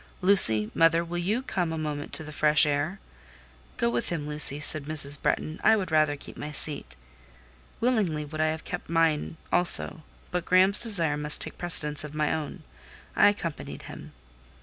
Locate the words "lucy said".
4.27-4.85